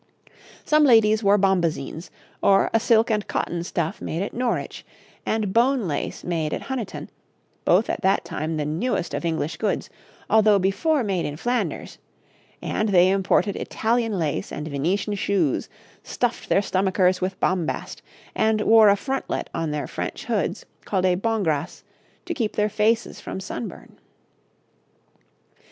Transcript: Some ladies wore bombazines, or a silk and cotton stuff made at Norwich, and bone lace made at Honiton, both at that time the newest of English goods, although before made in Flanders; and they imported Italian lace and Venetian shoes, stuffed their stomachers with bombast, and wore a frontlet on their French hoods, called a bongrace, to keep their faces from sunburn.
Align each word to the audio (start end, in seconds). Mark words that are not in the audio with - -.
Some 0.65 0.83
ladies 0.83 1.21
wore 1.23 1.37
bombazines, 1.37 2.09
or 2.41 2.71
a 2.73 2.79
silk 2.79 3.11
and 3.11 3.27
cotton 3.27 3.63
stuff 3.63 4.01
made 4.01 4.23
at 4.23 4.33
Norwich, 4.33 4.83
and 5.27 5.53
bone 5.53 5.87
lace 5.87 6.23
made 6.23 6.55
at 6.55 6.63
Honiton, 6.63 7.07
both 7.65 7.87
at 7.87 8.01
that 8.01 8.25
time 8.25 8.57
the 8.57 8.65
newest 8.65 9.13
of 9.13 9.23
English 9.25 9.57
goods, 9.57 9.91
although 10.27 10.57
before 10.57 11.03
made 11.03 11.27
in 11.27 11.37
Flanders; 11.37 11.99
and 12.63 12.89
they 12.89 13.11
imported 13.11 13.55
Italian 13.55 14.17
lace 14.17 14.51
and 14.51 14.67
Venetian 14.67 15.13
shoes, 15.13 15.69
stuffed 16.01 16.49
their 16.49 16.63
stomachers 16.63 17.21
with 17.21 17.39
bombast, 17.39 18.01
and 18.33 18.59
wore 18.61 18.89
a 18.89 18.95
frontlet 18.95 19.51
on 19.53 19.69
their 19.69 19.85
French 19.85 20.25
hoods, 20.25 20.65
called 20.83 21.05
a 21.05 21.13
bongrace, 21.13 21.83
to 22.25 22.33
keep 22.33 22.55
their 22.55 22.69
faces 22.69 23.19
from 23.21 23.39
sunburn. 23.39 23.99